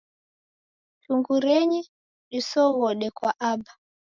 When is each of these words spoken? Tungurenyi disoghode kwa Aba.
Tungurenyi 1.03 1.79
disoghode 2.31 3.07
kwa 3.17 3.31
Aba. 3.49 3.71